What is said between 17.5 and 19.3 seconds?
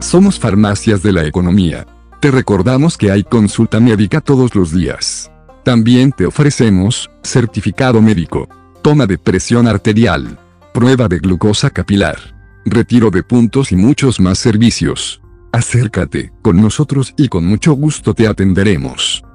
gusto te atenderemos.